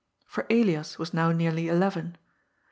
For 0.25 0.47
Elias 0.49 0.97
was 0.97 1.13
now 1.13 1.31
nearly 1.31 1.67
eleven. 1.67 2.17